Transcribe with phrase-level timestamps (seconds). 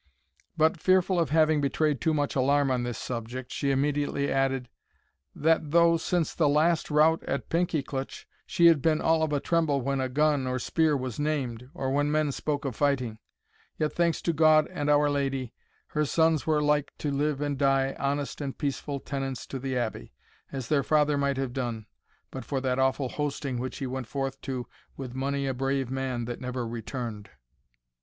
[0.57, 4.67] But, fearful of having betrayed too much alarm on this subject, she immediately added,
[5.35, 9.79] "That though, since the last rout at Pinkiecleuch, she had been all of a tremble
[9.81, 13.19] when a gun or a spear was named, or when men spoke of fighting;
[13.77, 15.53] yet, thanks to God and our Lady,
[15.89, 20.13] her sons were like to live and die honest and peaceful tenants to the Abbey,
[20.51, 21.85] as their father might have done,
[22.31, 24.65] but for that awful hosting which he went forth to
[24.97, 27.29] with mony a brave man that never returned."